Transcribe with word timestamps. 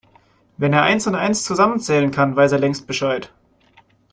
Wenn 0.57 0.73
er 0.73 0.81
eins 0.81 1.05
und 1.05 1.13
eins 1.13 1.43
zusammenzählen 1.45 2.09
kann, 2.09 2.35
weiß 2.35 2.53
er 2.53 2.57
längst 2.57 2.87
Bescheid. 2.87 3.31